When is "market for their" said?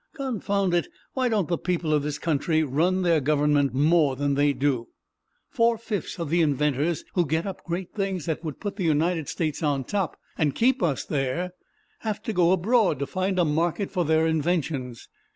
13.45-14.25